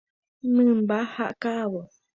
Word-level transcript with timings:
Mymba 0.55 0.97
ha 1.13 1.27
ka'avo. 1.41 1.83